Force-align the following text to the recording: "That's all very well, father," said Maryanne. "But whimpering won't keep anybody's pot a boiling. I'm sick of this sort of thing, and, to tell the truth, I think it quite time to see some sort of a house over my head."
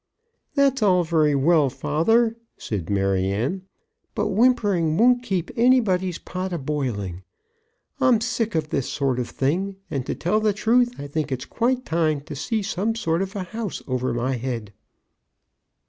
"That's 0.55 0.81
all 0.81 1.03
very 1.03 1.35
well, 1.35 1.69
father," 1.69 2.35
said 2.57 2.89
Maryanne. 2.89 3.61
"But 4.15 4.29
whimpering 4.29 4.97
won't 4.97 5.21
keep 5.21 5.51
anybody's 5.55 6.17
pot 6.17 6.51
a 6.51 6.57
boiling. 6.57 7.21
I'm 7.99 8.19
sick 8.19 8.55
of 8.55 8.69
this 8.69 8.89
sort 8.89 9.19
of 9.19 9.29
thing, 9.29 9.75
and, 9.91 10.03
to 10.07 10.15
tell 10.15 10.39
the 10.39 10.53
truth, 10.53 10.95
I 10.97 11.05
think 11.05 11.31
it 11.31 11.47
quite 11.51 11.85
time 11.85 12.21
to 12.21 12.35
see 12.35 12.63
some 12.63 12.95
sort 12.95 13.21
of 13.21 13.35
a 13.35 13.43
house 13.43 13.83
over 13.87 14.11
my 14.11 14.37
head." 14.37 14.73